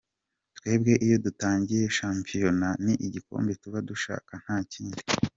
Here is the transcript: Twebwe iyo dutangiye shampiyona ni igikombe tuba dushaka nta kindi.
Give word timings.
Twebwe 0.57 0.93
iyo 1.05 1.17
dutangiye 1.25 1.83
shampiyona 1.97 2.67
ni 2.85 2.93
igikombe 3.07 3.51
tuba 3.61 3.79
dushaka 3.89 4.31
nta 4.43 4.57
kindi. 4.71 5.01